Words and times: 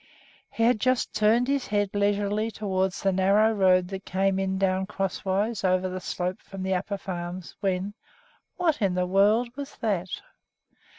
He 0.49 0.63
had 0.63 0.79
just 0.79 1.13
turned 1.13 1.47
his 1.47 1.67
head 1.67 1.91
leisurely 1.93 2.49
toward 2.49 2.91
the 2.93 3.11
narrow 3.11 3.53
road 3.53 3.87
that 3.89 4.03
came 4.03 4.57
down 4.57 4.87
crosswise 4.87 5.63
over 5.63 5.87
the 5.87 5.99
slope 5.99 6.41
from 6.41 6.63
the 6.63 6.73
Upper 6.73 6.97
Farms, 6.97 7.55
when 7.59 7.93
what 8.57 8.81
in 8.81 8.95
the 8.95 9.05
world 9.05 9.49
was 9.55 9.75
that! 9.77 10.09